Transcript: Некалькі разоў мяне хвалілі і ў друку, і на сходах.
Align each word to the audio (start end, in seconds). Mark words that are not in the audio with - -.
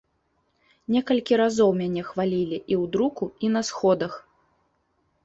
Некалькі 0.93 1.33
разоў 1.41 1.69
мяне 1.81 2.01
хвалілі 2.07 2.57
і 2.61 2.73
ў 2.81 2.91
друку, 2.97 3.23
і 3.47 3.53
на 3.57 3.61
сходах. 3.69 4.13